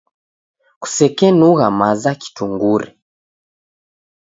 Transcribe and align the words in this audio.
Kusekenugha 0.81 1.67
maza 1.79 2.11
kitungure. 2.21 2.87